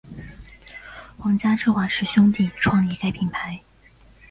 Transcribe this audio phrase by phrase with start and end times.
[1.19, 3.61] 皇家芝华士兄弟创立该品牌。